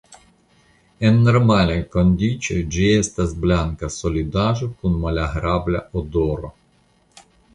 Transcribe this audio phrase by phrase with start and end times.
[1.09, 6.51] En normalaj kondiĉoj ĝi estas blanka solidaĵo kun malagrabla odoro.